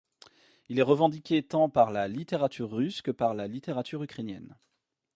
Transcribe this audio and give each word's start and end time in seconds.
Il 0.67 0.79
est 0.79 0.81
revendiqué 0.81 1.43
tant 1.43 1.69
par 1.69 1.91
la 1.91 2.07
littérature 2.07 2.71
russe 2.71 3.03
que 3.03 3.11
par 3.11 3.35
la 3.35 3.47
littérature 3.47 4.01
ukrainienne. 4.01 4.57